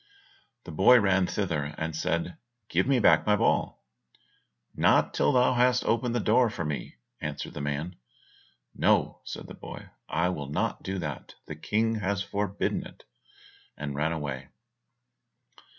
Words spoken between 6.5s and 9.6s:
me," answered the man. "No," said the